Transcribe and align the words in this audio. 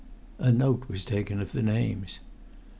A 0.39 0.51
note 0.51 0.85
was 0.89 1.05
taken 1.05 1.39
of 1.39 1.51
the 1.51 1.61
names. 1.61 2.21